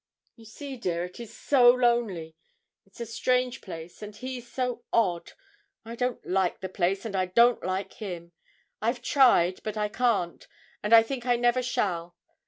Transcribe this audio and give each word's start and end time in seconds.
'You 0.35 0.45
see, 0.45 0.77
dear, 0.77 1.03
it 1.05 1.19
is 1.19 1.31
so 1.31 1.69
lonely; 1.69 2.35
it's 2.87 2.99
a 2.99 3.05
strange 3.05 3.61
place, 3.61 4.01
and 4.01 4.15
he 4.15 4.41
so 4.41 4.83
odd. 4.91 5.33
I 5.85 5.95
don't 5.95 6.25
like 6.25 6.59
the 6.61 6.69
place, 6.69 7.05
and 7.05 7.15
I 7.15 7.27
don't 7.27 7.63
like 7.63 7.93
him. 7.93 8.31
I've 8.81 9.03
tried, 9.03 9.61
but 9.61 9.77
I 9.77 9.89
can't, 9.89 10.47
and 10.81 10.91
I 10.91 11.03
think 11.03 11.27
I 11.27 11.35
never 11.35 11.61
shall. 11.61 12.15